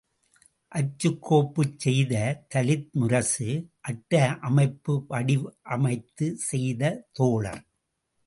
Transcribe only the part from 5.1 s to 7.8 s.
வடிவமைத்த செய்த தோழர்.